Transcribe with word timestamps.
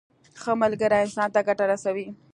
ښه 0.41 0.51
ملګری 0.61 0.97
انسان 1.03 1.29
ته 1.35 1.39
ګټه 1.47 1.65
رسوي. 1.71 2.07